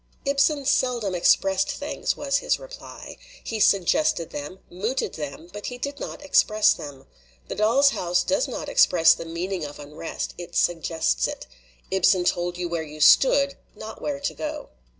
"Ibsen 0.25 0.65
seldom 0.65 1.13
expressed 1.13 1.69
things," 1.69 2.17
was 2.17 2.37
his 2.37 2.57
reply. 2.57 3.17
"He 3.43 3.59
suggested 3.59 4.31
them, 4.31 4.57
mooted 4.67 5.13
them, 5.13 5.47
but 5.53 5.67
he 5.67 5.77
did 5.77 5.99
not 5.99 6.23
express 6.25 6.73
them. 6.73 7.05
The 7.49 7.53
Doll's 7.53 7.91
House 7.91 8.23
does 8.23 8.47
not 8.47 8.67
express 8.67 9.13
the 9.13 9.25
meaning 9.25 9.63
of 9.63 9.77
unrest, 9.77 10.33
it 10.39 10.55
suggests 10.55 11.27
it. 11.27 11.45
Ibsen 11.91 12.23
told 12.23 12.57
you 12.57 12.67
where 12.67 12.81
you 12.81 12.99
stood, 12.99 13.57
not 13.75 14.01
where 14.01 14.19
to 14.19 14.33
go." 14.33 14.69